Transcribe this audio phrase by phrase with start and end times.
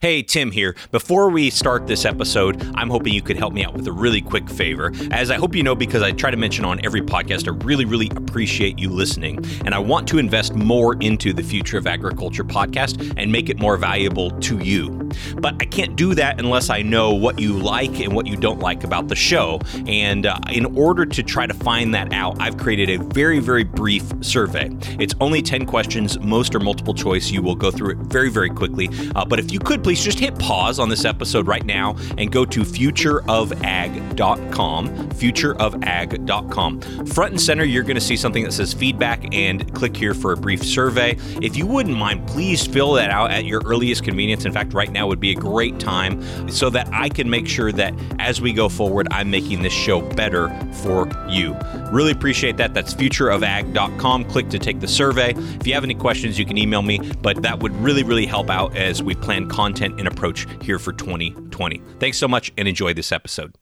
[0.00, 0.76] Hey, Tim here.
[0.92, 4.20] Before we start this episode, I'm hoping you could help me out with a really
[4.20, 4.92] quick favor.
[5.10, 7.84] As I hope you know, because I try to mention on every podcast, I really,
[7.84, 9.44] really appreciate you listening.
[9.64, 13.58] And I want to invest more into the Future of Agriculture podcast and make it
[13.58, 15.10] more valuable to you.
[15.38, 18.60] But I can't do that unless I know what you like and what you don't
[18.60, 19.58] like about the show.
[19.88, 23.64] And uh, in order to try to find that out, I've created a very, very
[23.64, 24.70] brief survey.
[25.00, 27.32] It's only 10 questions, most are multiple choice.
[27.32, 28.90] You will go through it very, very quickly.
[29.16, 32.30] Uh, but if you could please just hit pause on this episode right now and
[32.30, 34.88] go to futureofag.com.
[34.88, 37.06] Futureofag.com.
[37.06, 40.34] Front and center, you're going to see something that says feedback and click here for
[40.34, 41.16] a brief survey.
[41.40, 44.44] If you wouldn't mind, please fill that out at your earliest convenience.
[44.44, 47.72] In fact, right now would be a great time so that I can make sure
[47.72, 50.50] that as we go forward, I'm making this show better
[50.82, 51.56] for you.
[51.90, 52.74] Really appreciate that.
[52.74, 54.26] That's futureofag.com.
[54.26, 55.30] Click to take the survey.
[55.30, 58.50] If you have any questions, you can email me, but that would really, really help
[58.50, 61.80] out as we plan content content and approach here for 2020.
[62.00, 63.54] Thanks so much and enjoy this episode.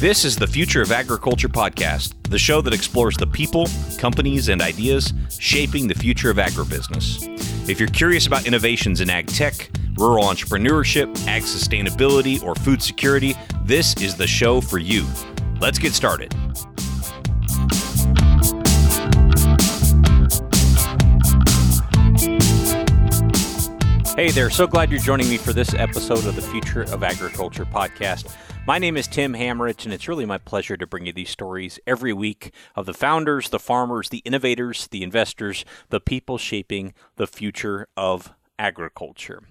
[0.00, 3.66] This is the Future of Agriculture podcast, the show that explores the people,
[3.98, 7.26] companies, and ideas shaping the future of agribusiness.
[7.68, 13.34] If you're curious about innovations in ag tech, rural entrepreneurship, ag sustainability, or food security,
[13.64, 15.04] this is the show for you.
[15.60, 16.32] Let's get started.
[24.18, 27.64] Hey there, so glad you're joining me for this episode of the Future of Agriculture
[27.64, 28.34] podcast.
[28.66, 31.78] My name is Tim Hammerich, and it's really my pleasure to bring you these stories
[31.86, 37.28] every week of the founders, the farmers, the innovators, the investors, the people shaping the
[37.28, 39.44] future of agriculture.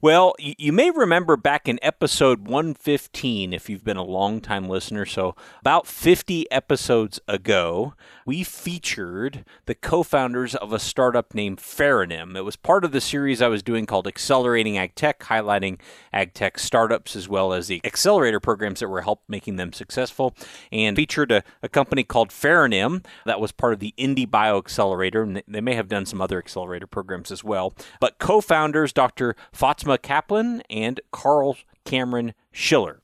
[0.00, 5.04] Well, you may remember back in episode 115, if you've been a long time listener,
[5.04, 7.94] so about 50 episodes ago,
[8.30, 12.36] we featured the co founders of a startup named Pheronym.
[12.36, 15.80] It was part of the series I was doing called Accelerating Ag Tech, highlighting
[16.12, 20.36] ag tech startups as well as the accelerator programs that were helping making them successful,
[20.70, 25.42] and featured a, a company called Pheronym that was part of the IndieBio Accelerator, and
[25.48, 27.74] they may have done some other accelerator programs as well.
[27.98, 29.34] But co founders, Dr.
[29.52, 33.00] Fatma Kaplan and Carl Cameron Schiller.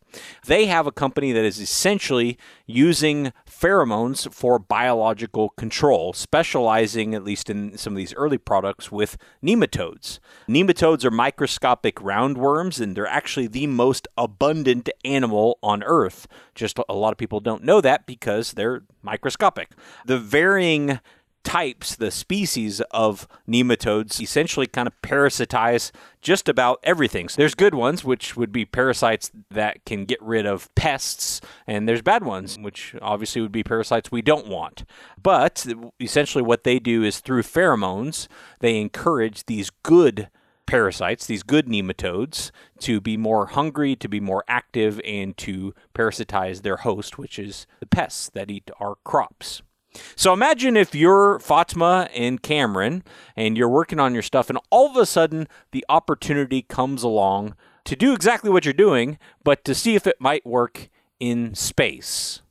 [0.47, 7.51] They have a company that is essentially using pheromones for biological control, specializing, at least
[7.51, 10.19] in some of these early products, with nematodes.
[10.49, 16.27] Nematodes are microscopic roundworms, and they're actually the most abundant animal on Earth.
[16.55, 19.73] Just a lot of people don't know that because they're microscopic.
[20.05, 21.01] The varying
[21.47, 27.29] types, the species of nematodes, essentially kind of parasitize just about everything.
[27.29, 31.89] So there's good ones, which would be parasites that can get rid of pests, and
[31.89, 34.85] there's bad ones, which obviously would be parasites we don't want.
[35.23, 35.65] But
[36.01, 38.27] essentially, what they do is through pheromones,
[38.59, 40.29] they encourage these good
[40.67, 46.63] parasites, these good nematodes, to be more hungry, to be more active, and to parasitize
[46.63, 49.63] their host, which is the pests that eat our crops.
[50.15, 53.03] So imagine if you're Fatma and Cameron
[53.37, 57.55] and you're working on your stuff, and all of a sudden the opportunity comes along
[57.85, 60.89] to do exactly what you're doing, but to see if it might work
[61.21, 62.43] in space.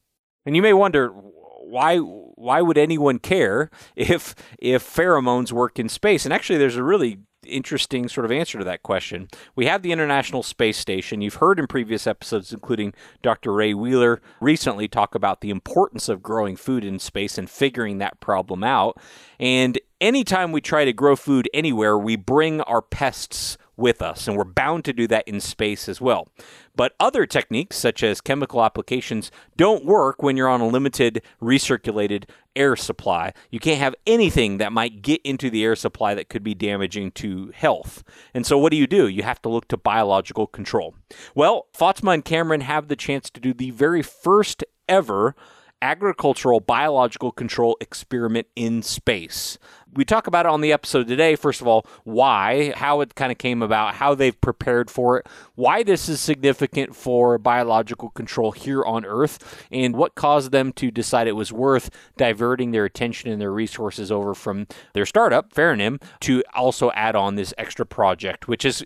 [0.45, 6.25] And you may wonder why why would anyone care if if pheromones work in space?
[6.25, 9.27] And actually there's a really interesting sort of answer to that question.
[9.55, 11.21] We have the International Space Station.
[11.21, 13.53] You've heard in previous episodes, including Dr.
[13.53, 18.19] Ray Wheeler, recently talk about the importance of growing food in space and figuring that
[18.19, 18.99] problem out.
[19.39, 24.37] And anytime we try to grow food anywhere, we bring our pests with us, and
[24.37, 26.27] we're bound to do that in space as well.
[26.75, 32.25] But other techniques, such as chemical applications, don't work when you're on a limited recirculated
[32.55, 33.33] air supply.
[33.49, 37.11] You can't have anything that might get into the air supply that could be damaging
[37.11, 38.03] to health.
[38.33, 39.07] And so, what do you do?
[39.07, 40.95] You have to look to biological control.
[41.33, 45.35] Well, Fatma and Cameron have the chance to do the very first ever
[45.81, 49.59] agricultural biological control experiment in space.
[49.95, 51.37] We talk about it on the episode today.
[51.37, 55.27] First of all, why, how it kind of came about, how they've prepared for it,
[55.55, 60.91] why this is significant for biological control here on Earth, and what caused them to
[60.91, 66.01] decide it was worth diverting their attention and their resources over from their startup, Pheronym,
[66.19, 68.83] to also add on this extra project, which has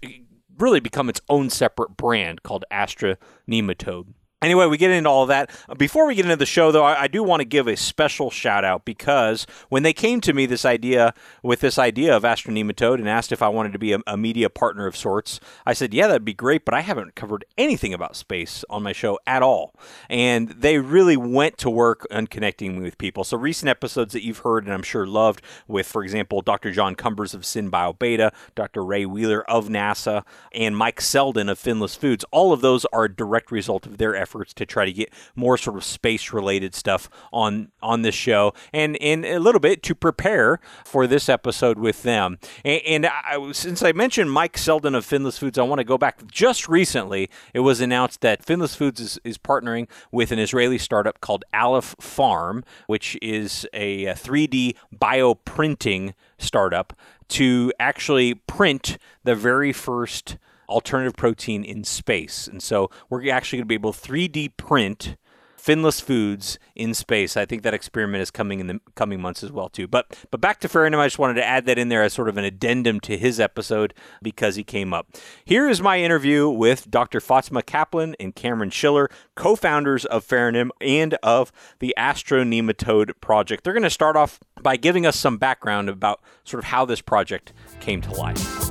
[0.59, 3.15] really become its own separate brand called Astro
[3.49, 4.13] Nematode.
[4.41, 5.49] Anyway, we get into all that.
[5.77, 8.31] Before we get into the show, though, I, I, do want to give a special
[8.31, 11.13] shout out because when they came to me this idea
[11.43, 14.49] with this idea of Astronematode and asked if I wanted to be a, a, media
[14.49, 18.15] partner of sorts, I said, "Yeah, that'd be great," but I haven't covered anything about
[18.15, 19.75] space on my show at all.
[20.09, 23.25] And they really went to work on connecting me with people.
[23.25, 26.71] So recent episodes that you've heard and I'm sure loved, with for example, Dr.
[26.71, 28.85] John Cumbers of SynBioBeta, Dr.
[28.85, 32.23] Ray Wheeler of NASA, and Mike Selden of Finless Foods.
[32.31, 35.11] All of those are a direct result of their efforts efforts to try to get
[35.35, 39.81] more sort of space related stuff on on this show and in a little bit
[39.81, 42.37] to prepare for this episode with them.
[42.63, 45.97] And, and I, since I mentioned Mike Selden of Finless Foods, I want to go
[45.97, 46.27] back.
[46.27, 51.21] Just recently, it was announced that Finless Foods is, is partnering with an Israeli startup
[51.21, 56.93] called Aleph Farm, which is a, a 3D bioprinting startup
[57.29, 60.37] to actually print the very first
[60.69, 62.47] alternative protein in space.
[62.47, 65.17] And so we're actually going to be able to 3D print
[65.59, 67.35] finless foods in space.
[67.35, 69.87] I think that experiment is coming in the coming months as well too.
[69.87, 72.29] But but back to Pheronym, I just wanted to add that in there as sort
[72.29, 75.07] of an addendum to his episode because he came up.
[75.43, 77.19] Here is my interview with Dr.
[77.19, 83.63] Fatima Kaplan and Cameron Schiller, co-founders of Pheronym and of the Astronematode project.
[83.63, 87.01] They're going to start off by giving us some background about sort of how this
[87.01, 88.68] project came to life.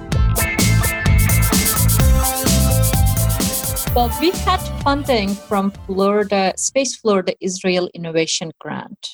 [3.99, 9.09] Well, we had funding from Florida, Space Florida Israel Innovation Grant.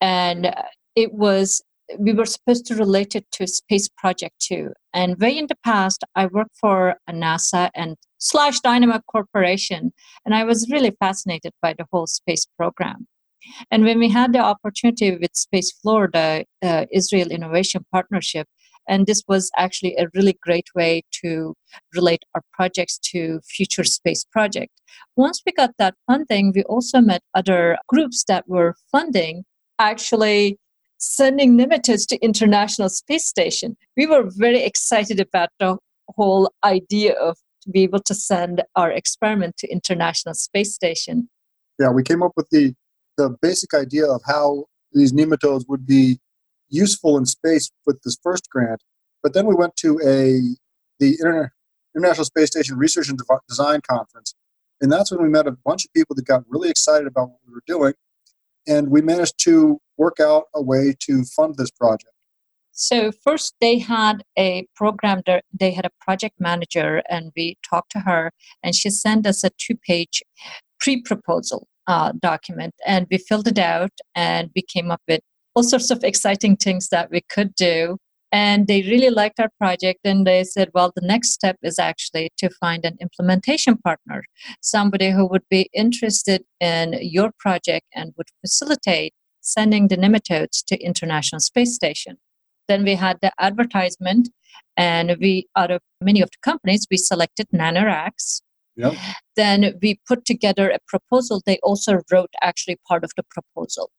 [0.00, 0.54] And
[0.94, 1.60] it was,
[1.98, 4.70] we were supposed to relate it to Space Project 2.
[4.94, 9.92] And way in the past, I worked for NASA and slash Dynamac Corporation.
[10.24, 13.08] And I was really fascinated by the whole space program.
[13.72, 18.46] And when we had the opportunity with Space Florida, uh, Israel Innovation Partnership,
[18.88, 21.54] and this was actually a really great way to
[21.94, 24.72] relate our projects to future space project.
[25.16, 29.44] Once we got that funding, we also met other groups that were funding
[29.78, 30.58] actually
[30.98, 33.76] sending nematodes to International Space Station.
[33.96, 35.76] We were very excited about the
[36.16, 41.28] whole idea of to be able to send our experiment to International Space Station.
[41.78, 42.74] Yeah, we came up with the
[43.16, 46.20] the basic idea of how these nematodes would be
[46.68, 48.82] useful in space with this first grant.
[49.22, 50.40] But then we went to a
[51.00, 51.52] the Inter-
[51.96, 53.18] International Space Station Research and
[53.48, 54.34] Design Conference,
[54.80, 57.38] and that's when we met a bunch of people that got really excited about what
[57.46, 57.94] we were doing,
[58.66, 62.12] and we managed to work out a way to fund this project.
[62.72, 65.22] So first, they had a program.
[65.52, 68.30] They had a project manager, and we talked to her,
[68.62, 70.22] and she sent us a two-page
[70.78, 75.22] pre-proposal uh, document, and we filled it out, and we came up with
[75.58, 77.96] all sorts of exciting things that we could do.
[78.30, 82.30] And they really liked our project, and they said, well, the next step is actually
[82.36, 84.22] to find an implementation partner,
[84.60, 90.78] somebody who would be interested in your project and would facilitate sending the nematodes to
[90.78, 92.18] International Space Station.
[92.68, 94.28] Then we had the advertisement,
[94.76, 98.42] and we, out of many of the companies, we selected NanoRacks.
[98.76, 98.94] Yep.
[99.34, 101.42] Then we put together a proposal.
[101.44, 103.90] They also wrote actually part of the proposal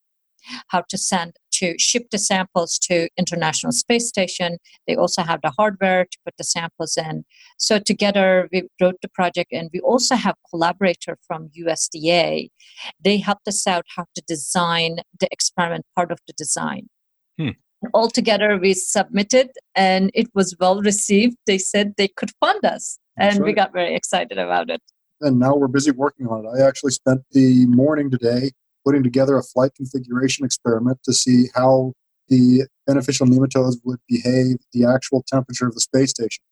[0.70, 4.58] how to send to ship the samples to International Space Station.
[4.88, 7.26] They also have the hardware to put the samples in.
[7.58, 12.50] So together we wrote the project and we also have collaborator from USDA.
[13.04, 16.90] They helped us out how to design the experiment part of the design.
[17.38, 17.50] Hmm.
[17.94, 21.38] Altogether, we submitted and it was well received.
[21.46, 23.48] They said they could fund us, That's and right.
[23.48, 24.82] we got very excited about it.
[25.22, 26.60] And now we're busy working on it.
[26.60, 28.52] I actually spent the morning today
[28.86, 31.94] putting together a flight configuration experiment to see how
[32.30, 36.44] the beneficial nematodes would behave the actual temperature of the space station.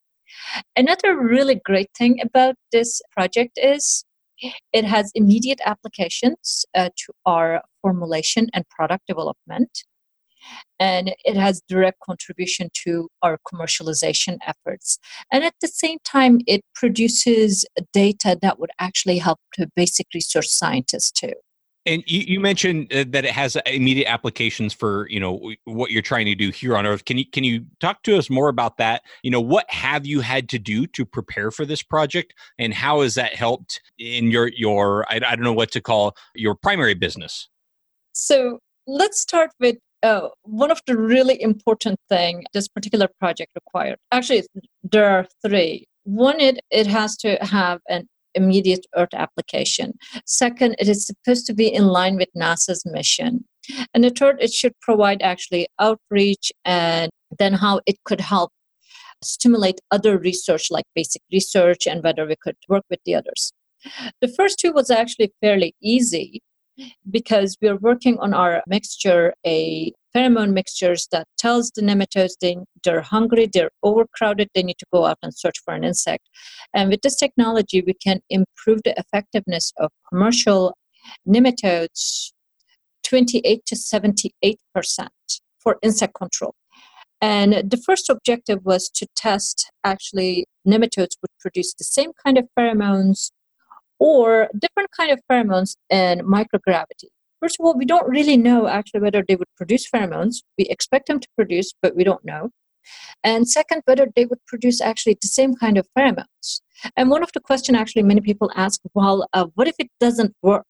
[0.75, 4.03] Another really great thing about this project is
[4.73, 9.83] it has immediate applications uh, to our formulation and product development
[10.79, 14.99] and it has direct contribution to our commercialization efforts
[15.31, 20.47] and at the same time it produces data that would actually help to basic research
[20.47, 21.33] scientists too
[21.87, 26.01] and you, you mentioned uh, that it has immediate applications for you know what you're
[26.01, 27.05] trying to do here on Earth.
[27.05, 29.01] Can you can you talk to us more about that?
[29.23, 33.01] You know, what have you had to do to prepare for this project, and how
[33.01, 36.93] has that helped in your your I, I don't know what to call your primary
[36.93, 37.49] business?
[38.11, 43.97] So let's start with uh, one of the really important thing this particular project required.
[44.11, 44.43] Actually,
[44.83, 45.87] there are three.
[46.03, 49.93] One, it it has to have an immediate Earth application.
[50.25, 53.43] Second, it is supposed to be in line with NASA's mission.
[53.93, 58.51] And the third, it should provide actually outreach and then how it could help
[59.23, 63.51] stimulate other research like basic research and whether we could work with the others.
[64.21, 66.41] The first two was actually fairly easy
[67.09, 73.01] because we're working on our mixture, a pheromone mixtures that tells the nematodes they, they're
[73.01, 76.27] hungry, they're overcrowded, they need to go out and search for an insect.
[76.73, 80.75] And with this technology, we can improve the effectiveness of commercial
[81.27, 82.31] nematodes
[83.03, 85.11] 28 to 78 percent
[85.59, 86.55] for insect control.
[87.21, 92.47] And the first objective was to test actually nematodes would produce the same kind of
[92.57, 93.31] pheromones
[93.99, 97.09] or different kind of pheromones in microgravity.
[97.41, 100.37] First of all, we don't really know actually whether they would produce pheromones.
[100.57, 102.49] We expect them to produce, but we don't know.
[103.23, 106.61] And second, whether they would produce actually the same kind of pheromones.
[106.95, 110.35] And one of the questions actually many people ask, well, uh, what if it doesn't
[110.41, 110.65] work?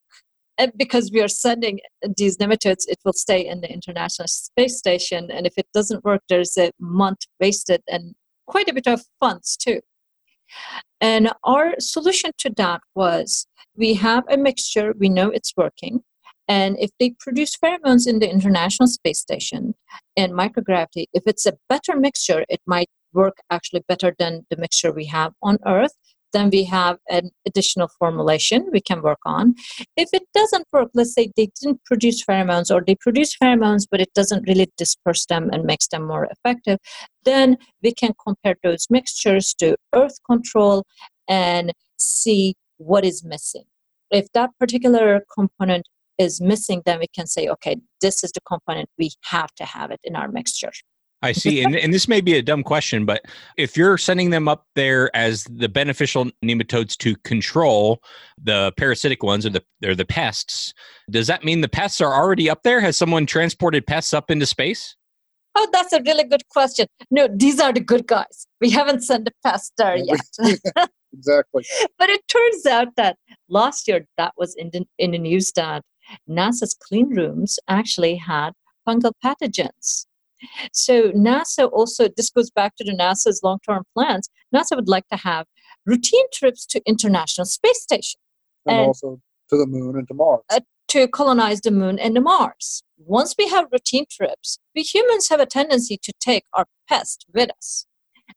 [0.57, 1.79] And because we are sending
[2.17, 5.29] these nematodes, it will stay in the International Space Station.
[5.29, 8.15] And if it doesn't work, there's a month wasted and
[8.47, 9.81] quite a bit of funds too.
[10.99, 13.45] And our solution to that was
[13.75, 16.01] we have a mixture, we know it's working.
[16.47, 19.75] And if they produce pheromones in the International Space Station
[20.15, 24.91] and microgravity, if it's a better mixture, it might work actually better than the mixture
[24.91, 25.93] we have on Earth.
[26.33, 29.55] Then we have an additional formulation we can work on.
[29.95, 34.01] If it doesn't work, let's say they didn't produce pheromones or they produce pheromones, but
[34.01, 36.79] it doesn't really disperse them and makes them more effective,
[37.23, 40.83] then we can compare those mixtures to earth control
[41.29, 43.63] and see what is missing.
[44.11, 45.87] If that particular component
[46.17, 49.91] is missing, then we can say, okay, this is the component we have to have
[49.91, 50.71] it in our mixture.
[51.23, 51.63] I see.
[51.63, 53.23] And, and this may be a dumb question, but
[53.57, 58.01] if you're sending them up there as the beneficial nematodes to control
[58.41, 60.73] the parasitic ones or the or the pests,
[61.09, 62.81] does that mean the pests are already up there?
[62.81, 64.95] Has someone transported pests up into space?
[65.55, 66.85] Oh, that's a really good question.
[67.09, 68.45] No, these are the good guys.
[68.61, 70.19] We haven't sent the pests there yet.
[71.13, 71.65] exactly.
[71.97, 73.17] but it turns out that
[73.49, 75.83] last year that was in the, in the news that
[76.29, 78.51] NASA's clean rooms actually had
[78.87, 80.07] fungal pathogens
[80.71, 84.29] so NASA also, this goes back to the NASA's long-term plans.
[84.53, 85.45] NASA would like to have
[85.85, 88.19] routine trips to International Space Station.
[88.65, 90.41] And, and also to the moon and to Mars.
[90.49, 90.59] Uh,
[90.89, 92.83] to colonize the moon and the Mars.
[92.97, 97.49] Once we have routine trips, we humans have a tendency to take our pest with
[97.57, 97.85] us.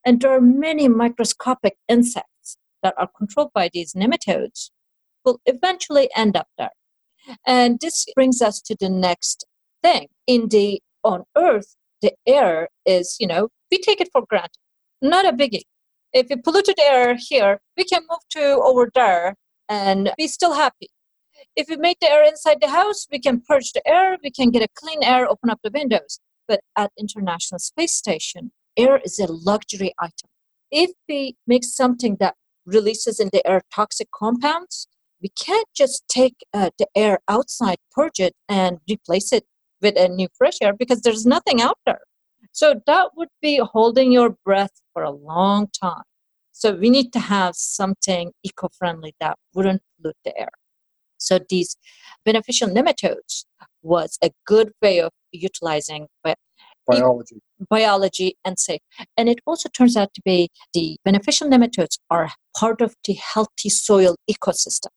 [0.05, 4.71] And there are many microscopic insects that are controlled by these nematodes
[5.25, 6.71] will eventually end up there.
[7.47, 9.45] And this brings us to the next
[9.83, 10.09] thing.
[10.27, 14.59] In the on Earth, the air is, you know, we take it for granted.
[15.03, 15.63] Not a biggie.
[16.13, 19.35] If we polluted air here, we can move to over there
[19.69, 20.89] and be still happy.
[21.57, 24.51] If we make the air inside the house, we can purge the air, we can
[24.51, 26.21] get a clean air, open up the windows.
[26.47, 30.29] But at International Space Station, air is a luxury item.
[30.71, 32.35] If we make something that
[32.67, 34.89] releases in the air toxic compounds,
[35.23, 39.45] we can't just take uh, the air outside, purge it, and replace it
[39.83, 42.01] with a new fresh air because there's nothing out there.
[42.53, 46.03] So that would be holding your breath for a long time.
[46.53, 50.51] So we need to have something eco-friendly that wouldn't pollute the air.
[51.17, 51.77] So these
[52.25, 53.45] beneficial nematodes
[53.83, 56.09] was a good way of utilizing
[56.87, 58.81] biology, biology and safe.
[59.17, 63.69] And it also turns out to be the beneficial nematodes are part of the healthy
[63.69, 64.89] soil ecosystem.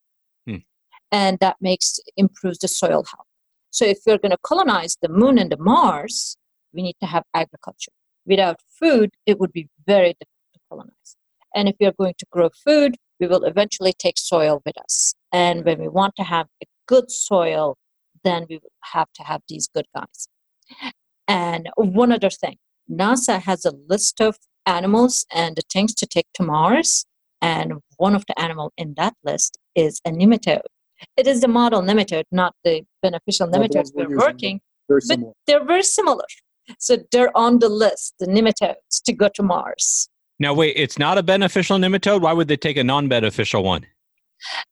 [1.13, 3.27] And that makes improves the soil health.
[3.69, 6.37] So if we're going to colonize the moon and the Mars,
[6.73, 7.91] we need to have agriculture.
[8.25, 11.15] Without food, it would be very difficult to colonize.
[11.55, 15.13] And if we are going to grow food, we will eventually take soil with us.
[15.31, 17.77] And when we want to have a good soil,
[18.23, 20.27] then we will have to have these good guys.
[21.27, 22.57] And one other thing
[22.89, 27.05] NASA has a list of animals and things to take to Mars.
[27.39, 30.61] And one of the animal in that list is a nematode.
[31.17, 34.61] It is the model nematode, not the beneficial nematodes we're, we're working.
[34.87, 36.25] Very but they're very similar.
[36.79, 40.09] So they're on the list, the nematodes, to go to Mars.
[40.39, 42.21] Now, wait, it's not a beneficial nematode?
[42.21, 43.85] Why would they take a non beneficial one?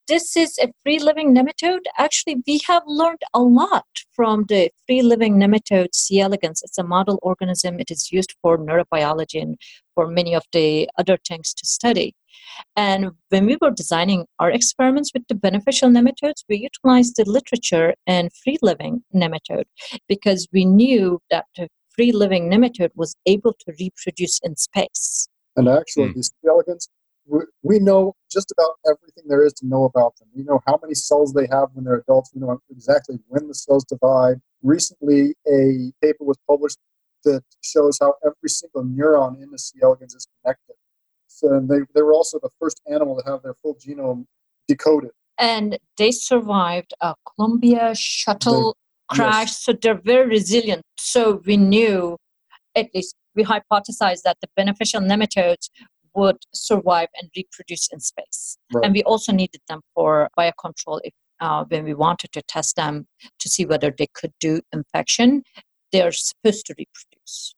[0.08, 1.86] This is a free living nematode.
[1.98, 6.20] Actually, we have learned a lot from the free living nematode C.
[6.20, 6.62] elegans.
[6.62, 7.80] It's a model organism.
[7.80, 9.58] It is used for neurobiology and
[9.96, 12.16] for many of the other things to study.
[12.76, 17.94] And when we were designing our experiments with the beneficial nematodes, we utilized the literature
[18.08, 19.66] and free living nematode
[20.08, 25.28] because we knew that the free living nematode was able to reproduce in space.
[25.56, 26.16] And actually, mm.
[26.16, 26.48] these C.
[26.48, 26.88] elegans
[27.64, 30.28] we know just about everything there is to know about them.
[30.36, 32.32] We know how many cells they have when they're adults.
[32.34, 34.42] We know exactly when the cells divide.
[34.64, 36.78] Recently, a paper was published
[37.24, 39.80] that shows how every single neuron in the C.
[39.82, 40.76] elegans is connected.
[41.34, 44.26] So they, they were also the first animal to have their full genome
[44.68, 45.12] decoded.
[45.40, 48.76] And they survived a Columbia shuttle
[49.10, 49.64] they, crash, yes.
[49.64, 50.84] so they're very resilient.
[50.98, 52.18] So we knew,
[52.76, 55.70] at least we hypothesized that the beneficial nematodes
[56.14, 58.58] would survive and reproduce in space.
[58.74, 58.86] Right.
[58.86, 63.08] And we also needed them for biocontrol if uh, when we wanted to test them
[63.40, 65.44] to see whether they could do infection.
[65.92, 67.56] They're supposed to reproduce.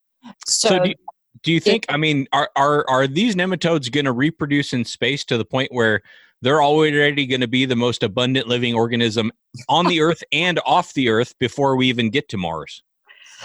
[0.48, 0.96] So, so do, you,
[1.44, 1.86] do, you, think?
[1.86, 5.46] It, I mean, are are are these nematodes going to reproduce in space to the
[5.46, 6.02] point where
[6.42, 9.32] they're already going to be the most abundant living organism
[9.70, 12.84] on the Earth and off the Earth before we even get to Mars?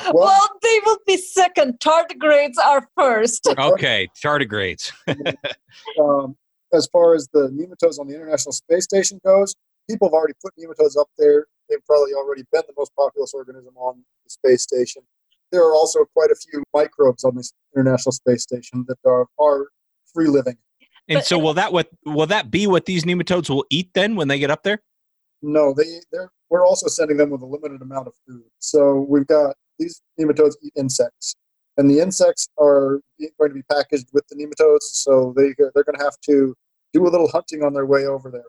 [0.04, 1.80] Well, well, they will be second.
[1.80, 3.46] Tardigrades are first.
[3.58, 4.92] okay, tardigrades.
[6.00, 6.36] um,
[6.72, 9.54] as far as the nematodes on the International Space Station goes,
[9.88, 11.46] people have already put nematodes up there.
[11.68, 15.02] They've probably already been the most populous organism on the space station.
[15.50, 19.68] There are also quite a few microbes on this International Space Station that are, are
[20.12, 20.56] free living.
[21.08, 24.14] And but, so, will that what will that be what these nematodes will eat then
[24.14, 24.82] when they get up there?
[25.40, 28.44] No, they they're we're also sending them with a limited amount of food.
[28.58, 31.34] So we've got these nematodes eat insects,
[31.76, 33.00] and the insects are
[33.38, 36.54] going to be packaged with the nematodes, so they they're going to have to
[36.92, 38.44] do a little hunting on their way over there.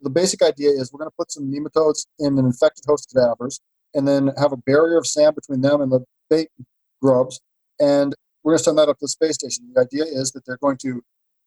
[0.00, 3.60] The basic idea is we're going to put some nematodes in an infected host cadavers,
[3.94, 6.04] and then have a barrier of sand between them and the
[6.34, 6.48] bait
[7.00, 7.40] grubs,
[7.80, 9.70] and we're going to send that up to the space station.
[9.74, 11.02] The idea is that they're going to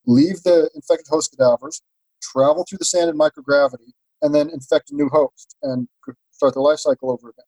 [0.05, 1.81] leave the infected host cadavers,
[2.21, 3.91] travel through the sand in microgravity,
[4.21, 5.87] and then infect a new host and
[6.31, 7.45] start the life cycle over again.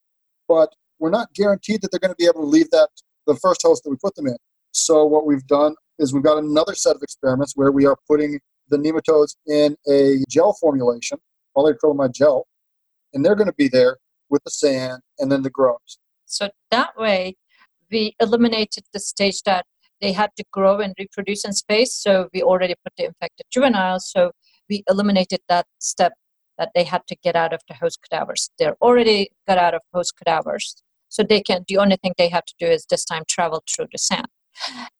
[0.48, 2.88] But we're not guaranteed that they're going to be able to leave that
[3.26, 4.36] the first host that we put them in.
[4.72, 8.38] So what we've done is we've got another set of experiments where we are putting
[8.68, 11.18] the nematodes in a gel formulation,
[11.56, 12.46] polyacrylamide gel,
[13.14, 15.98] and they're going to be there with the sand and then the grubs.
[16.30, 17.36] So that way,
[17.90, 19.66] we eliminated the stage that
[20.00, 21.94] they had to grow and reproduce in space.
[21.94, 24.10] So we already put the infected juveniles.
[24.10, 24.32] So
[24.68, 26.12] we eliminated that step
[26.58, 28.50] that they had to get out of the host cadavers.
[28.58, 30.82] They're already got out of host cadavers.
[31.08, 33.88] So they can, the only thing they have to do is this time travel through
[33.90, 34.28] the sand.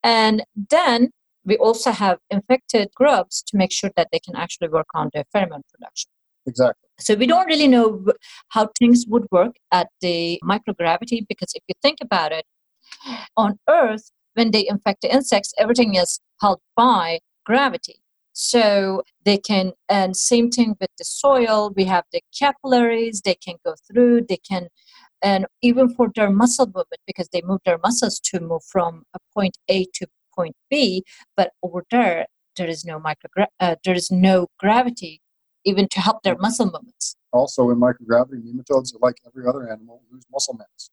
[0.03, 1.11] And then
[1.45, 5.25] we also have infected grubs to make sure that they can actually work on their
[5.35, 6.11] pheromone production.
[6.47, 6.89] Exactly.
[7.01, 8.05] So we don't really know
[8.51, 12.45] how things would work at the microgravity because if you think about it,
[13.37, 18.01] on Earth, when they infect the insects, everything is held by gravity.
[18.33, 23.57] So they can, and same thing with the soil, we have the capillaries, they can
[23.65, 24.69] go through, they can
[25.23, 29.19] and even for their muscle movement because they move their muscles to move from a
[29.35, 31.05] point a to point b
[31.37, 33.29] but over there there is no micro
[33.61, 35.21] uh, there is no gravity
[35.65, 40.03] even to help their muscle movements also in microgravity nematodes are like every other animal
[40.11, 40.91] lose muscle mass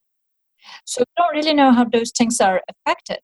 [0.85, 3.19] so we don't really know how those things are affected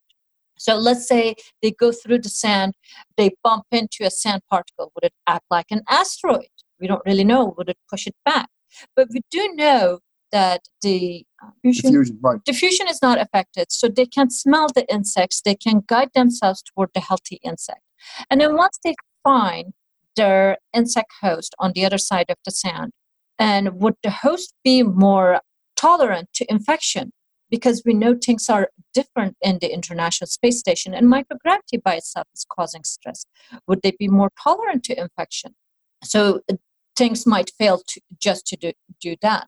[0.58, 2.74] so let's say they go through the sand
[3.18, 6.46] they bump into a sand particle would it act like an asteroid
[6.80, 8.48] we don't really know would it push it back
[8.96, 10.00] but we do know
[10.34, 12.44] that the uh, diffusion, diffusion, right.
[12.44, 13.72] diffusion is not affected.
[13.72, 17.82] So they can smell the insects, they can guide themselves toward the healthy insect.
[18.30, 19.74] And then once they find
[20.16, 22.92] their insect host on the other side of the sand,
[23.40, 25.42] and would the host be more
[25.76, 27.12] tolerant to infection?
[27.50, 32.28] Because we know things are different in the International Space Station, and microgravity by itself
[32.34, 33.26] is causing stress.
[33.68, 35.56] Would they be more tolerant to infection?
[36.04, 36.56] So uh,
[36.96, 39.48] things might fail to just to do, do that.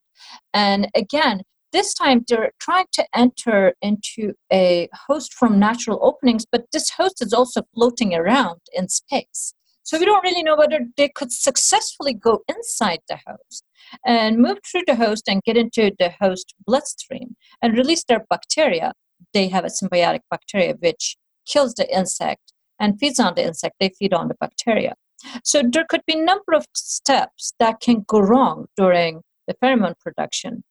[0.54, 6.66] And again, this time they're trying to enter into a host from natural openings, but
[6.72, 9.55] this host is also floating around in space.
[9.86, 13.64] So we don't really know whether they could successfully go inside the host
[14.04, 18.94] and move through the host and get into the host bloodstream and release their bacteria.
[19.32, 21.18] They have a symbiotic bacteria which
[21.48, 23.76] kills the insect and feeds on the insect.
[23.80, 24.96] They feed on the bacteria.
[25.44, 30.00] So there could be a number of steps that can go wrong during the pheromone
[30.00, 30.64] production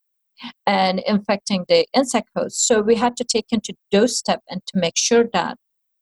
[0.66, 2.66] and infecting the insect host.
[2.66, 5.56] So we had to take into those steps and to make sure that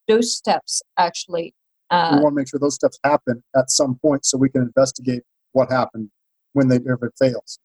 [0.07, 1.53] those steps actually.
[1.93, 4.61] Uh, we want to make sure those steps happen at some point so we can
[4.61, 6.09] investigate what happened
[6.53, 7.59] when they if it fails.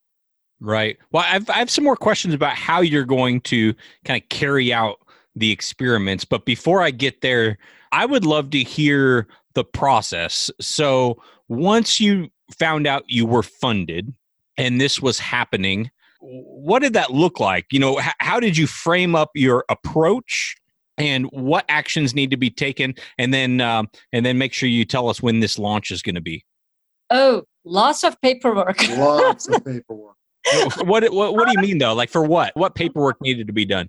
[0.61, 0.99] Right.
[1.13, 4.73] Well, I've I have some more questions about how you're going to kind of carry
[4.73, 4.99] out
[5.37, 7.59] the experiments, but before I get there,
[7.93, 10.51] I would love to hear the process.
[10.61, 14.13] So once you found out you were funded
[14.57, 17.67] and this was happening, what did that look like?
[17.71, 20.57] You know, h- how did you frame up your approach?
[20.99, 24.85] And what actions need to be taken and then um, and then make sure you
[24.85, 26.45] tell us when this launch is going to be.
[27.11, 28.87] Oh lots of paperwork.
[28.97, 30.17] Lots of paperwork.
[30.85, 31.95] What, what what do you mean though?
[31.95, 32.53] Like for what?
[32.55, 33.89] What paperwork needed to be done?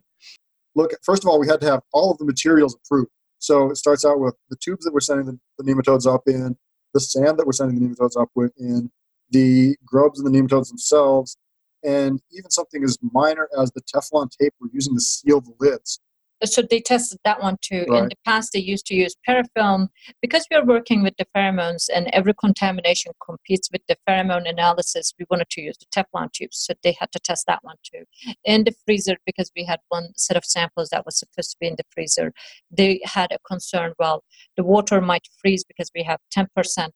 [0.76, 3.12] Look first of all we had to have all of the materials approved.
[3.39, 6.58] So it starts out with the tubes that we're sending the, the nematodes up in,
[6.93, 8.91] the sand that we're sending the nematodes up with in,
[9.32, 11.38] the grubs and the nematodes themselves,
[11.84, 16.02] and even something as minor as the Teflon tape we're using to seal the lids
[16.45, 17.86] so they tested that one too.
[17.89, 18.04] Right.
[18.04, 19.88] In the past, they used to use parafilm
[20.21, 25.13] because we are working with the pheromones, and every contamination competes with the pheromone analysis.
[25.19, 28.04] We wanted to use the Teflon tubes, so they had to test that one too.
[28.45, 31.67] In the freezer, because we had one set of samples that was supposed to be
[31.67, 32.34] in the freezer,
[32.71, 33.93] they had a concern.
[33.99, 34.23] Well,
[34.56, 36.47] the water might freeze because we have 10%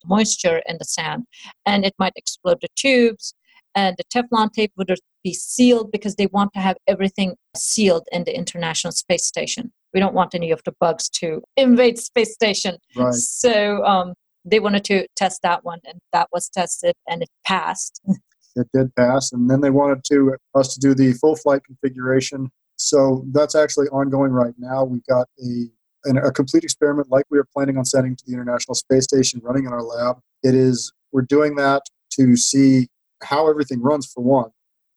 [0.05, 1.25] moisture in the sand,
[1.65, 3.33] and it might explode the tubes
[3.75, 4.89] and the Teflon tape would
[5.23, 9.71] be sealed because they want to have everything sealed in the International Space Station.
[9.93, 12.77] We don't want any of the bugs to invade space station.
[12.95, 13.13] Right.
[13.13, 18.01] So um, they wanted to test that one, and that was tested, and it passed.
[18.55, 22.51] it did pass, and then they wanted to us to do the full flight configuration.
[22.75, 24.83] So that's actually ongoing right now.
[24.83, 25.69] We've got a
[26.05, 29.39] an, a complete experiment like we are planning on sending to the International Space Station
[29.43, 30.19] running in our lab.
[30.41, 31.83] It is we're doing that
[32.13, 32.87] to see
[33.21, 34.49] how everything runs for one,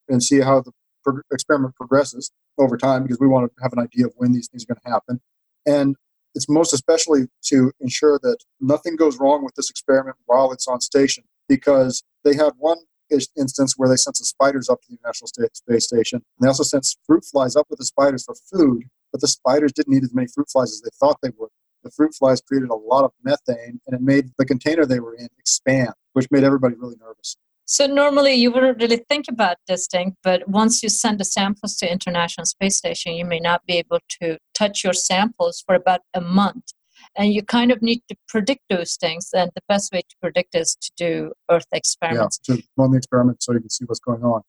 [0.09, 0.73] and see how the
[1.05, 4.49] pro- experiment progresses over time because we want to have an idea of when these
[4.49, 5.21] things are going to happen.
[5.67, 5.97] And
[6.35, 10.81] it's most especially to ensure that nothing goes wrong with this experiment while it's on
[10.81, 12.79] station because they had one
[13.11, 16.17] instance where they sent some spiders up to the International Space Station.
[16.17, 19.73] And they also sent fruit flies up with the spiders for food, but the spiders
[19.73, 21.51] didn't eat as many fruit flies as they thought they would.
[21.85, 25.15] The fruit flies created a lot of methane and it made the container they were
[25.15, 27.37] in expand, which made everybody really nervous.
[27.69, 31.77] So normally you wouldn't really think about this thing, but once you send the samples
[31.79, 36.01] to International Space Station, you may not be able to touch your samples for about
[36.15, 36.73] a month.
[37.17, 39.31] And you kind of need to predict those things.
[39.35, 42.39] And the best way to predict is to do Earth experiments.
[42.49, 44.43] Yeah, to run the experiments so you can see what's going on.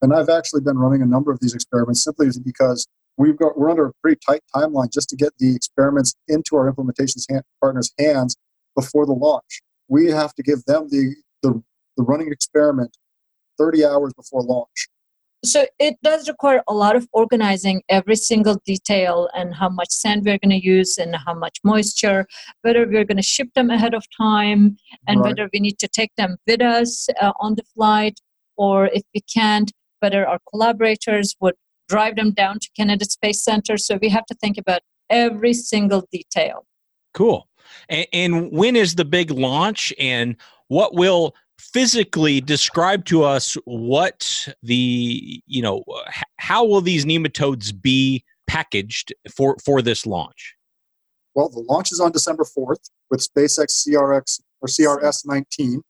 [0.00, 2.86] And I've actually been running a number of these experiments simply because
[3.18, 6.66] we've got we're under a pretty tight timeline just to get the experiments into our
[6.66, 7.20] implementation
[7.60, 8.36] partners' hands
[8.74, 9.60] before the launch.
[9.88, 11.62] We have to give them the the
[11.96, 12.96] the running experiment
[13.58, 14.88] 30 hours before launch.
[15.44, 20.24] So it does require a lot of organizing every single detail and how much sand
[20.24, 22.26] we're going to use and how much moisture,
[22.62, 25.28] whether we're going to ship them ahead of time and right.
[25.28, 28.20] whether we need to take them with us uh, on the flight
[28.56, 31.54] or if we can't, whether our collaborators would
[31.88, 33.76] drive them down to Kennedy Space Center.
[33.76, 34.80] So we have to think about
[35.10, 36.64] every single detail.
[37.12, 37.48] Cool.
[37.90, 40.36] And, and when is the big launch and
[40.68, 45.84] what will physically describe to us what the you know
[46.38, 50.54] how will these nematodes be packaged for for this launch?
[51.34, 55.80] Well the launch is on december 4th with spacex crx or crs-19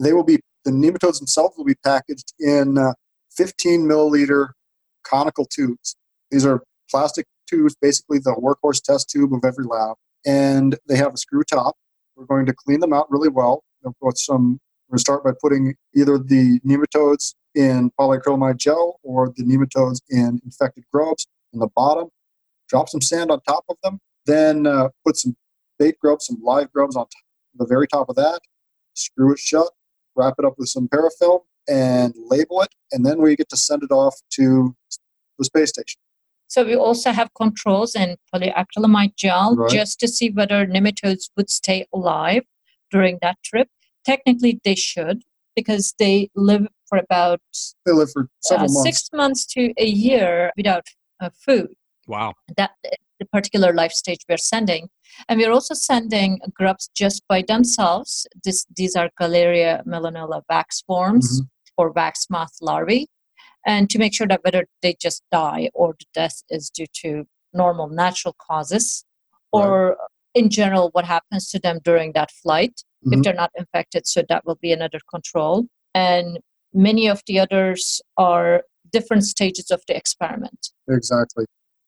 [0.00, 2.92] they will be the nematodes themselves will be packaged in uh,
[3.36, 4.50] 15 milliliter
[5.04, 5.96] conical tubes.
[6.30, 11.14] These are plastic tubes basically the workhorse test tube of every lab and they have
[11.14, 11.76] a screw top.
[12.16, 13.62] We're going to clean them out really well
[14.00, 19.32] with some we're going to start by putting either the nematodes in polyacrylamide gel or
[19.36, 22.08] the nematodes in infected grubs in the bottom.
[22.68, 23.98] Drop some sand on top of them.
[24.26, 25.36] Then uh, put some
[25.78, 27.06] bait grubs, some live grubs on
[27.54, 28.40] the very top of that.
[28.94, 29.70] Screw it shut.
[30.16, 32.74] Wrap it up with some parafilm and label it.
[32.92, 34.76] And then we get to send it off to
[35.38, 36.00] the space station.
[36.46, 39.70] So we also have controls in polyacrylamide gel right.
[39.70, 42.42] just to see whether nematodes would stay alive
[42.90, 43.68] during that trip
[44.04, 45.22] technically they should
[45.56, 47.40] because they live for about
[47.86, 48.82] they live for several uh, months.
[48.82, 50.86] six months to a year without
[51.20, 51.74] uh, food.
[52.06, 52.34] Wow.
[52.56, 52.72] That
[53.18, 54.88] the particular life stage we're sending,
[55.28, 58.26] and we're also sending grubs just by themselves.
[58.44, 61.46] This these are Galleria mellonella wax worms mm-hmm.
[61.78, 63.06] or wax moth larvae,
[63.66, 67.24] and to make sure that whether they just die or the death is due to
[67.52, 69.04] normal natural causes,
[69.52, 70.03] or right.
[70.34, 73.14] In general what happens to them during that flight mm-hmm.
[73.14, 74.06] if they're not infected.
[74.06, 75.66] So that will be another control.
[75.94, 76.38] And
[76.72, 80.70] many of the others are different stages of the experiment.
[80.88, 81.46] Exactly.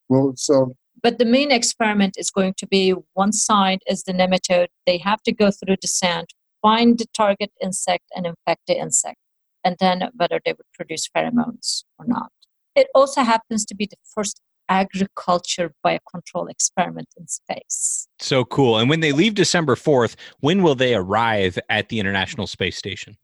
[0.08, 0.74] Well, so.
[1.02, 4.68] But the main experiment is going to be one side is the nematode.
[4.86, 6.28] They have to go through the sand,
[6.62, 9.18] find the target insect, and infect the insect,
[9.64, 12.30] and then whether they would produce pheromones or not.
[12.74, 18.08] It also happens to be the first agriculture biocontrol experiment in space.
[18.18, 18.78] So cool.
[18.78, 23.16] And when they leave December 4th, when will they arrive at the International Space Station?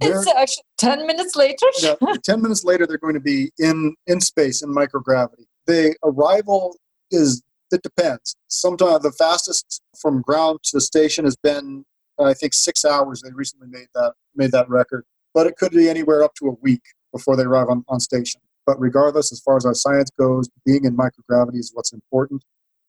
[0.00, 1.66] It's actually 10 minutes later.
[1.80, 1.94] yeah,
[2.24, 5.46] 10 minutes later, they're going to be in, in space in microgravity.
[5.66, 6.76] The arrival
[7.10, 8.36] is, it depends.
[8.48, 11.84] Sometimes the fastest from ground to the station has been,
[12.20, 13.22] I think, six hours.
[13.22, 15.04] They recently made that, made that record.
[15.32, 18.40] But it could be anywhere up to a week before they arrive on, on station.
[18.66, 22.44] But regardless, as far as our science goes, being in microgravity is what's important.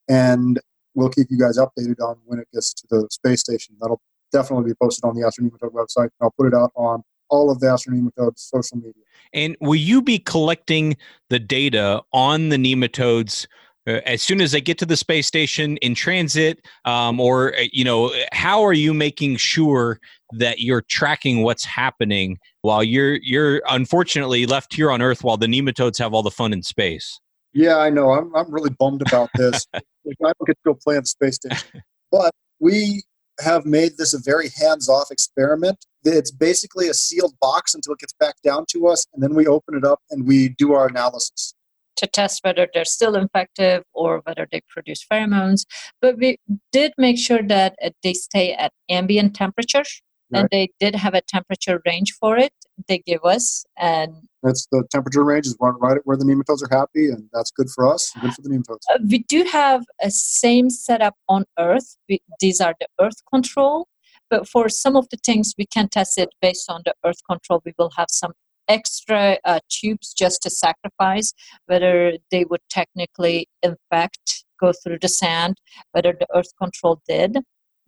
[0.09, 0.59] And
[0.95, 3.75] we'll keep you guys updated on when it gets to the space station.
[3.79, 6.03] That'll definitely be posted on the Astro Nematode website.
[6.03, 8.93] And I'll put it out on all of the Astro Nematode social media.
[9.33, 10.97] And will you be collecting
[11.29, 13.47] the data on the nematodes
[13.87, 17.63] uh, as soon as they get to the space station in transit, um, or uh,
[17.71, 19.99] you know, how are you making sure
[20.33, 25.47] that you're tracking what's happening while you're you're unfortunately left here on Earth while the
[25.47, 27.19] nematodes have all the fun in space?
[27.53, 28.11] Yeah, I know.
[28.11, 29.65] I'm I'm really bummed about this.
[29.73, 33.03] I don't get to go play on the space station, but we
[33.39, 35.77] have made this a very hands-off experiment.
[36.03, 39.45] It's basically a sealed box until it gets back down to us, and then we
[39.45, 41.53] open it up and we do our analysis
[41.97, 45.65] to test whether they're still infective or whether they produce pheromones.
[46.01, 46.37] But we
[46.71, 49.83] did make sure that uh, they stay at ambient temperature.
[50.31, 50.41] Right.
[50.41, 52.51] And they did have a temperature range for it.
[52.87, 54.13] They give us, and
[54.43, 57.91] that's the temperature range is right where the nematodes are happy, and that's good for
[57.91, 58.81] us, good for the nematodes.
[58.93, 61.97] Uh, we do have a same setup on Earth.
[62.07, 63.87] We, these are the Earth control,
[64.29, 67.61] but for some of the things we can test it based on the Earth control.
[67.65, 68.33] We will have some
[68.67, 71.33] extra uh, tubes just to sacrifice,
[71.65, 75.57] whether they would technically infect, go through the sand,
[75.93, 77.37] whether the Earth control did.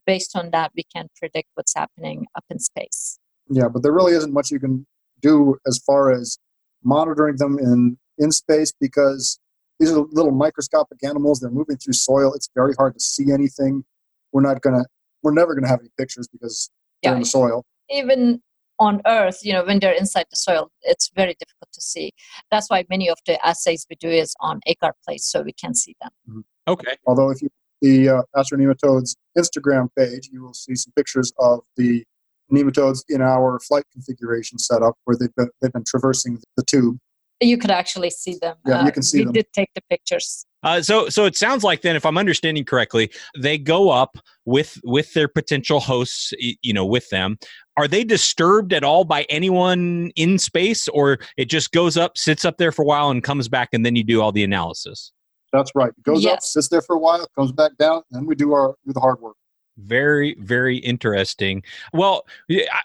[0.09, 3.19] Based on that, we can predict what's happening up in space.
[3.47, 4.87] Yeah, but there really isn't much you can
[5.21, 6.39] do as far as
[6.83, 9.39] monitoring them in, in space because
[9.79, 11.39] these are little microscopic animals.
[11.39, 12.33] They're moving through soil.
[12.33, 13.83] It's very hard to see anything.
[14.31, 14.85] We're not going to,
[15.21, 16.71] we're never going to have any pictures because
[17.03, 17.63] they're in the soil.
[17.91, 18.41] Even
[18.79, 22.13] on earth you know when they're inside the soil it's very difficult to see
[22.49, 25.75] that's why many of the assays we do is on agar plates so we can
[25.75, 26.39] see them mm-hmm.
[26.71, 27.49] okay although if you
[27.81, 32.03] the uh, nematodes instagram page you will see some pictures of the
[32.51, 36.97] nematodes in our flight configuration setup where they've been, they've been traversing the tube
[37.41, 38.57] you could actually see them.
[38.65, 39.33] Yeah, uh, you can see we them.
[39.33, 40.45] did take the pictures.
[40.61, 44.79] Uh, so, so it sounds like then, if I'm understanding correctly, they go up with
[44.83, 47.37] with their potential hosts, you know, with them.
[47.77, 52.43] Are they disturbed at all by anyone in space, or it just goes up, sits
[52.43, 55.13] up there for a while, and comes back, and then you do all the analysis?
[55.51, 55.89] That's right.
[55.89, 56.33] It goes yes.
[56.33, 58.99] up, sits there for a while, comes back down, and we do our do the
[58.99, 59.35] hard work.
[59.77, 61.63] Very, very interesting.
[61.93, 62.25] Well,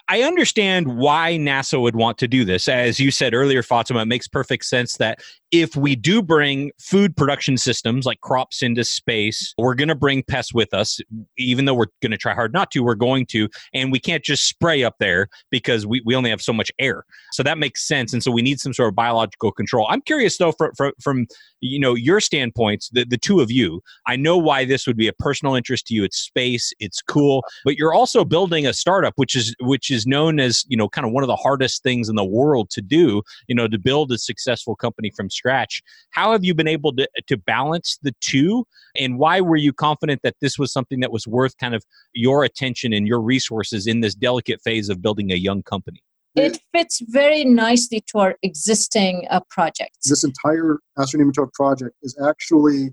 [0.07, 2.69] I understand why NASA would want to do this.
[2.69, 5.21] As you said earlier, Fatima, it makes perfect sense that
[5.61, 10.23] if we do bring food production systems like crops into space, we're going to bring
[10.23, 10.99] pests with us,
[11.37, 13.49] even though we're going to try hard not to, we're going to.
[13.73, 17.05] And we can't just spray up there because we, we only have so much air.
[17.31, 18.13] So that makes sense.
[18.13, 19.87] And so we need some sort of biological control.
[19.89, 21.27] I'm curious, though, from, from, from
[21.61, 25.07] you know your standpoints, the, the two of you, I know why this would be
[25.07, 26.03] a personal interest to you.
[26.03, 30.39] It's space, it's cool, but you're also building a startup, which is which is known
[30.39, 33.21] as you know kind of one of the hardest things in the world to do.
[33.47, 35.44] You know, to build a successful company from scratch.
[36.11, 40.21] How have you been able to to balance the two, and why were you confident
[40.23, 44.01] that this was something that was worth kind of your attention and your resources in
[44.01, 46.01] this delicate phase of building a young company?
[46.35, 50.09] it fits very nicely to our existing uh, projects.
[50.09, 52.89] This entire Astro Nematode project is actually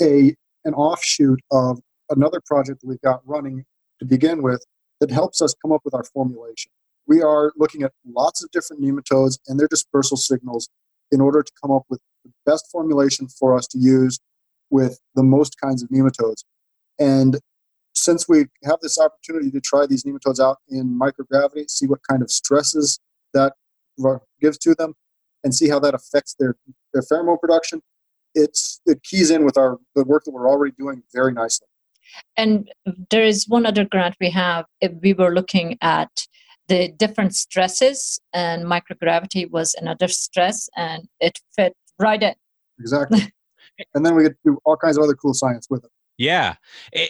[0.00, 3.64] a an offshoot of another project that we've got running
[3.98, 4.64] to begin with
[5.00, 6.70] that helps us come up with our formulation.
[7.06, 10.68] We are looking at lots of different nematodes and their dispersal signals
[11.14, 14.18] in order to come up with the best formulation for us to use
[14.70, 16.44] with the most kinds of nematodes.
[16.98, 17.38] And
[17.96, 22.22] since we have this opportunity to try these nematodes out in microgravity, see what kind
[22.22, 22.98] of stresses
[23.32, 23.52] that
[24.40, 24.94] gives to them,
[25.44, 26.56] and see how that affects their,
[26.92, 27.80] their pheromone production,
[28.34, 31.68] it's it keys in with our the work that we're already doing very nicely.
[32.36, 32.70] And
[33.10, 34.66] there is one other grant we have.
[35.02, 36.26] We were looking at
[36.68, 42.34] the different stresses, and microgravity was another stress, and it fit right in.
[42.80, 43.32] Exactly.
[43.94, 45.90] and then we get to do all kinds of other cool science with it.
[46.16, 46.54] Yeah.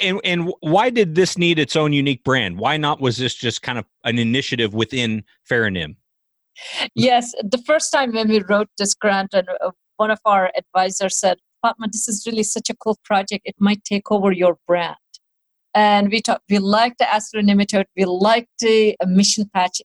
[0.01, 2.59] And and why did this need its own unique brand?
[2.59, 5.97] Why not was this just kind of an initiative within Pheronym?
[6.95, 11.19] Yes, the first time when we wrote this grant and uh, one of our advisors
[11.19, 13.43] said, "Fatma, this is really such a cool project.
[13.45, 14.97] It might take over your brand."
[15.75, 17.43] And we talked we liked the Astro
[17.97, 19.83] we liked the uh, mission patch.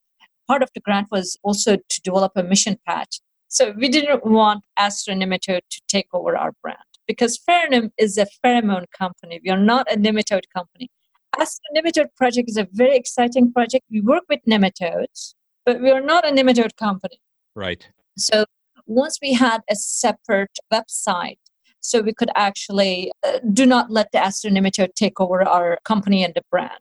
[0.47, 3.19] Part of the grant was also to develop a mission patch.
[3.47, 8.85] So we didn't want Astro to take over our brand because Pheronym is a pheromone
[8.95, 9.41] company.
[9.43, 10.89] We are not a nematode company.
[11.35, 13.85] Astronematode project is a very exciting project.
[13.89, 15.33] We work with nematodes,
[15.65, 17.19] but we are not a nematode company.
[17.55, 17.87] Right.
[18.17, 18.45] So
[18.85, 21.37] once we had a separate website,
[21.81, 26.23] so we could actually uh, do not let the Astro Nematode take over our company
[26.23, 26.71] and the brand.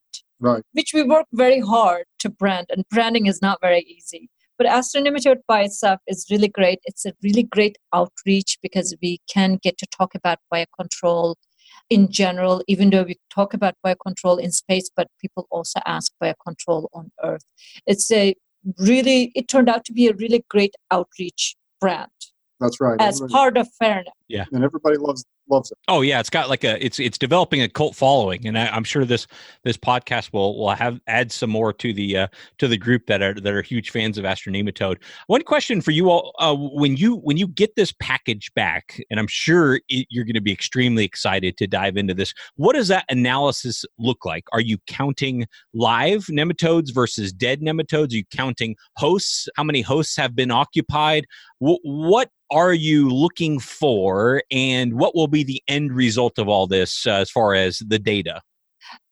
[0.41, 0.63] Right.
[0.73, 4.31] Which we work very hard to brand, and branding is not very easy.
[4.57, 6.81] But Astro Nematode by itself is really great.
[6.85, 11.37] It's a really great outreach because we can get to talk about biocontrol
[11.91, 16.89] in general, even though we talk about biocontrol in space, but people also ask biocontrol
[16.93, 17.45] on Earth.
[17.87, 18.35] It's a
[18.79, 22.11] really, it turned out to be a really great outreach brand.
[22.61, 23.01] That's right.
[23.01, 24.18] As part of Pheronym.
[24.29, 24.45] Yeah.
[24.53, 25.79] And everybody loves loves it.
[25.89, 28.85] Oh yeah, it's got like a it's it's developing a cult following, and I, am
[28.85, 29.27] sure this
[29.65, 33.23] this podcast will will have add some more to the uh, to the group that
[33.23, 34.99] are that are huge fans of Astronematode.
[35.27, 39.19] One question for you all: uh, when you when you get this package back, and
[39.19, 42.35] I'm sure it, you're going to be extremely excited to dive into this.
[42.57, 44.45] What does that analysis look like?
[44.53, 48.13] Are you counting live nematodes versus dead nematodes?
[48.13, 49.49] Are you counting hosts?
[49.57, 51.27] How many hosts have been occupied?
[51.61, 54.18] W- what are you looking for
[54.51, 57.99] and what will be the end result of all this uh, as far as the
[57.99, 58.41] data?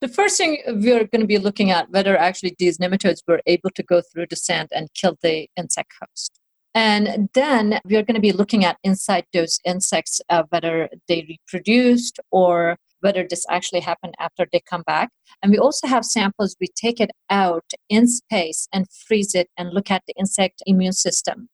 [0.01, 3.71] The first thing we're going to be looking at whether actually these nematodes were able
[3.71, 6.41] to go through the sand and kill the insect host.
[6.75, 12.21] And then we're going to be looking at inside those insects uh, whether they reproduced
[12.31, 15.09] or whether this actually happened after they come back.
[15.43, 19.73] And we also have samples, we take it out in space and freeze it and
[19.73, 21.49] look at the insect immune system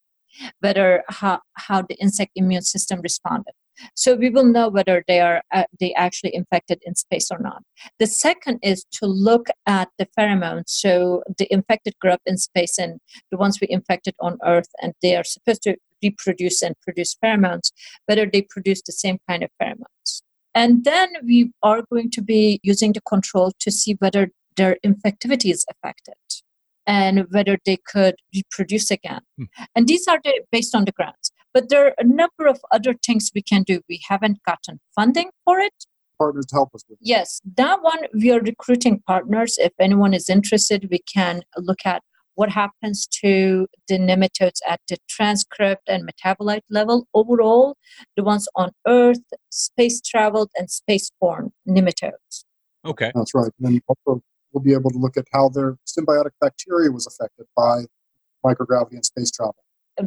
[0.61, 3.53] whether how, how the insect immune system responded.
[3.95, 7.63] So we will know whether they are uh, they actually infected in space or not.
[7.99, 10.65] The second is to look at the pheromones.
[10.67, 15.17] So the infected grub in space and the ones we infected on earth and they
[15.17, 17.73] are supposed to reproduce and produce pheromones
[18.07, 20.23] whether they produce the same kind of pheromones.
[20.55, 25.51] And then we are going to be using the control to see whether their infectivity
[25.51, 26.15] is affected
[26.87, 29.21] and whether they could reproduce again.
[29.39, 29.45] Hmm.
[29.75, 31.31] And these are the, based on the grants.
[31.55, 33.81] But there are a number of other things we can do.
[33.89, 35.75] We haven't gotten funding for it.
[36.19, 36.99] Partners to help us with.
[37.01, 39.57] Yes, that one we are recruiting partners.
[39.59, 42.03] If anyone is interested, we can look at
[42.35, 47.77] what happens to the nematodes at the transcript and metabolite level overall,
[48.17, 52.45] the ones on Earth, space traveled, and spaceborne nematodes.
[52.87, 53.13] Okay.
[53.15, 53.51] That's right.
[53.59, 57.47] And then also we'll be able to look at how their symbiotic bacteria was affected
[57.57, 57.85] by
[58.45, 59.57] microgravity and space travel.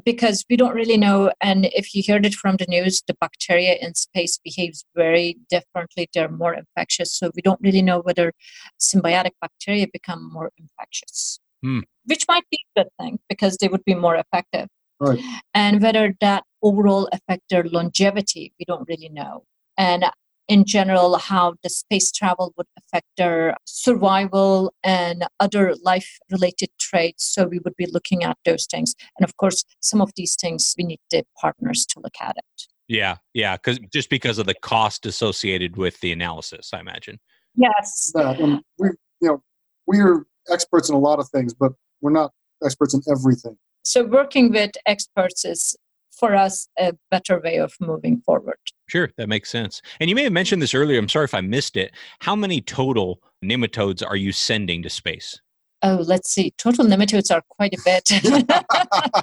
[0.03, 3.75] Because we don't really know, and if you heard it from the news, the bacteria
[3.79, 6.09] in space behaves very differently.
[6.11, 8.33] They're more infectious, so we don't really know whether
[8.81, 11.81] symbiotic bacteria become more infectious, hmm.
[12.05, 14.69] which might be a good thing because they would be more effective.
[14.99, 15.19] Right.
[15.53, 19.43] And whether that overall affect their longevity, we don't really know.
[19.77, 20.05] And
[20.47, 27.25] in general how the space travel would affect their survival and other life related traits.
[27.33, 28.95] So we would be looking at those things.
[29.17, 32.63] And of course some of these things we need the partners to look at it.
[32.87, 37.19] Yeah yeah because just because of the cost associated with the analysis i imagine.
[37.55, 38.11] Yes.
[38.13, 38.89] That and we
[39.21, 39.43] you know
[39.87, 42.31] we're experts in a lot of things but we're not
[42.63, 43.57] experts in everything.
[43.83, 45.75] So working with experts is
[46.11, 48.59] for us a better way of moving forward.
[48.87, 49.81] Sure, that makes sense.
[49.99, 50.99] And you may have mentioned this earlier.
[50.99, 51.91] I'm sorry if I missed it.
[52.19, 55.39] How many total nematodes are you sending to space?
[55.81, 56.51] Oh, let's see.
[56.57, 58.09] Total nematodes are quite a bit.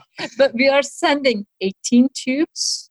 [0.39, 2.91] but we are sending 18 tubes.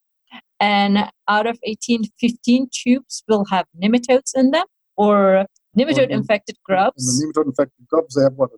[0.60, 5.46] And out of 18, 15 tubes will have nematodes in them or
[5.78, 7.08] nematode infected grubs.
[7.08, 8.52] And the nematode infected grubs, they have what?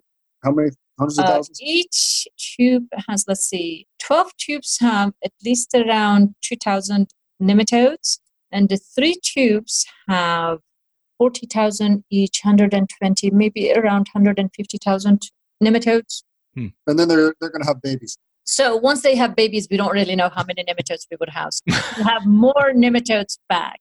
[0.43, 1.59] How many hundreds of uh, thousands?
[1.61, 7.07] Each tube has, let's see, 12 tubes have at least around 2,000
[7.43, 8.19] nematodes,
[8.51, 10.59] and the three tubes have
[11.17, 15.21] 40,000 each, 120, maybe around 150,000
[15.63, 16.23] nematodes.
[16.55, 16.67] Hmm.
[16.87, 18.17] And then they're, they're going to have babies.
[18.45, 21.61] So once they have babies, we don't really know how many nematodes we would house.
[21.65, 23.79] we have more nematodes back.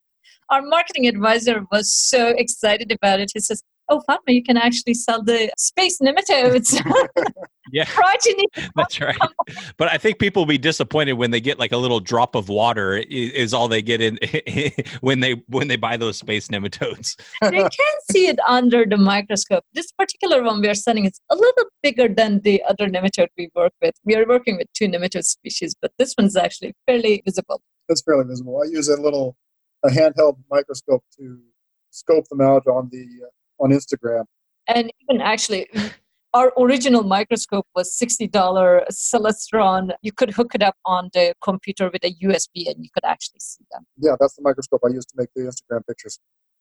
[0.50, 3.30] Our marketing advisor was so excited about it.
[3.34, 6.80] He says, oh, Fatma, you can actually sell the space nematodes.
[7.72, 7.84] yeah.
[7.88, 8.46] Progeny.
[8.76, 9.18] That's right.
[9.76, 12.48] But I think people will be disappointed when they get like a little drop of
[12.48, 14.18] water is, is all they get in
[15.00, 17.16] when they when they buy those space nematodes.
[17.42, 19.64] they can see it under the microscope.
[19.74, 23.50] This particular one we are selling is a little bigger than the other nematode we
[23.54, 23.94] work with.
[24.04, 27.60] We are working with two nematode species, but this one's actually fairly visible.
[27.88, 28.62] It's fairly visible.
[28.64, 29.36] I use a little
[29.84, 31.40] a handheld microscope to
[31.90, 34.24] scope them out on the uh, on Instagram.
[34.68, 35.68] And even actually,
[36.34, 38.30] our original microscope was $60
[38.90, 39.92] Celestron.
[40.02, 43.40] You could hook it up on the computer with a USB and you could actually
[43.40, 43.84] see them.
[43.98, 46.18] Yeah, that's the microscope I used to make the Instagram pictures.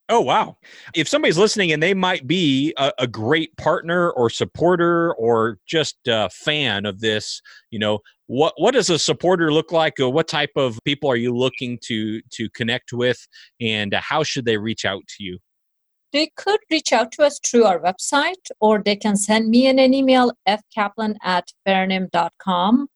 [0.09, 0.57] Oh, wow.
[0.93, 5.95] If somebody's listening and they might be a, a, great partner or supporter or just
[6.05, 10.01] a fan of this, you know, what, what does a supporter look like?
[10.01, 13.25] Or what type of people are you looking to, to connect with?
[13.61, 15.37] And how should they reach out to you?
[16.13, 19.79] They could reach out to us through our website or they can send me an
[19.79, 22.87] email fkaplan at pheronym.com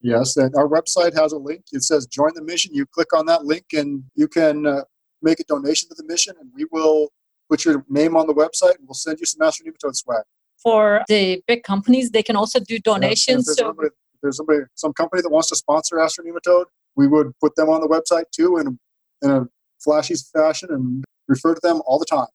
[0.00, 3.26] yes and our website has a link it says join the mission you click on
[3.26, 4.82] that link and you can uh,
[5.24, 7.08] make a donation to the mission, and we will
[7.50, 10.22] put your name on the website, and we'll send you some Astro Nematode swag.
[10.62, 13.48] For the big companies, they can also do donations.
[13.48, 13.88] If there's, so somebody,
[14.22, 17.80] there's somebody, some company that wants to sponsor Astro Nematode, we would put them on
[17.80, 18.78] the website too in
[19.22, 19.46] in a
[19.82, 22.26] flashy fashion and refer to them all the time.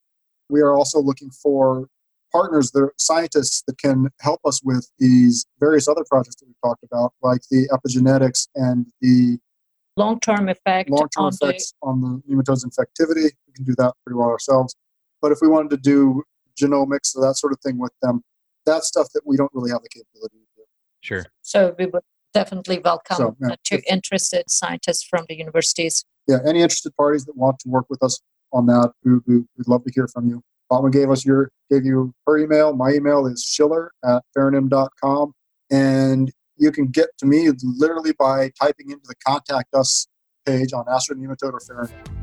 [0.50, 1.88] We are also looking for
[2.32, 6.84] partners, the scientists that can help us with these various other projects that we've talked
[6.84, 9.38] about, like the epigenetics and the
[9.98, 13.30] long-term effect long-term on effects on the nematode's infectivity.
[13.48, 14.76] We can do that pretty well ourselves.
[15.22, 16.24] But if we wanted to do
[16.60, 18.22] genomics or that sort of thing with them,
[18.66, 20.64] that's stuff that we don't really have the capability to do.
[21.02, 21.26] Sure.
[21.42, 26.06] so we would definitely welcome So, yeah, uh, to if- interested scientists from the universities
[26.28, 28.20] Yeah, any interested parties that want to work with us
[28.52, 30.42] on that, we, we, we'd love to hear from you.
[30.70, 32.76] Fatma gave us your gave you her email.
[32.76, 35.34] My email is schiller at pheronym.com.
[35.72, 40.08] And you can get to me literally by typing into the contact us
[40.46, 42.19] page on Astro Nematode or Pheronym.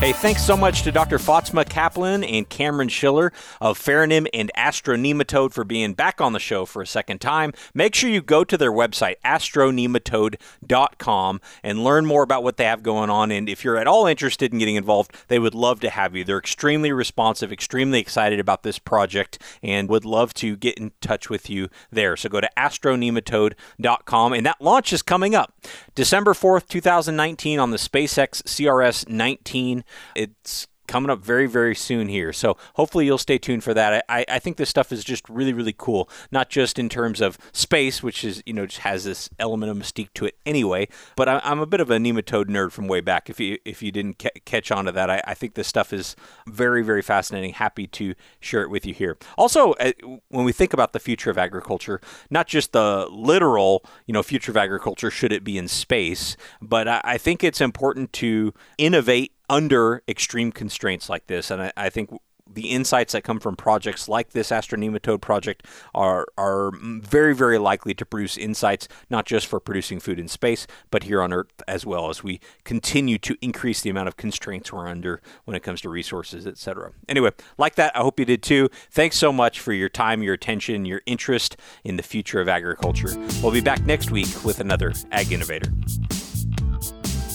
[0.00, 1.18] Hey, thanks so much to Dr.
[1.18, 6.66] Fatima Kaplan and Cameron Schiller of Pheronym and Astronematode for being back on the show
[6.66, 7.54] for a second time.
[7.72, 12.82] Make sure you go to their website, astronematode.com, and learn more about what they have
[12.82, 13.30] going on.
[13.30, 16.22] And if you're at all interested in getting involved, they would love to have you.
[16.22, 21.30] They're extremely responsive, extremely excited about this project, and would love to get in touch
[21.30, 22.14] with you there.
[22.18, 25.54] So go to astronematode.com, and that launch is coming up
[25.94, 29.82] December 4th, 2019, on the SpaceX CRS 19.
[30.14, 32.32] It's coming up very, very soon here.
[32.32, 34.04] So hopefully you'll stay tuned for that.
[34.08, 36.10] I, I think this stuff is just really, really cool.
[36.30, 39.78] Not just in terms of space, which is, you know, just has this element of
[39.78, 43.00] mystique to it anyway, but I, I'm a bit of a nematode nerd from way
[43.00, 43.30] back.
[43.30, 45.92] If you if you didn't ca- catch on to that, I, I think this stuff
[45.92, 46.16] is
[46.46, 47.54] very, very fascinating.
[47.54, 49.16] Happy to share it with you here.
[49.38, 49.92] Also, uh,
[50.28, 54.52] when we think about the future of agriculture, not just the literal, you know, future
[54.52, 59.32] of agriculture, should it be in space, but I, I think it's important to innovate
[59.48, 61.50] under extreme constraints like this.
[61.50, 62.10] And I, I think
[62.52, 67.94] the insights that come from projects like this Astronematode project are are very very likely
[67.94, 71.86] to produce insights not just for producing food in space but here on earth as
[71.86, 75.80] well as we continue to increase the amount of constraints we're under when it comes
[75.80, 78.68] to resources etc anyway like that i hope you did too.
[78.90, 83.16] Thanks so much for your time your attention your interest in the future of agriculture.
[83.42, 85.72] We'll be back next week with another ag innovator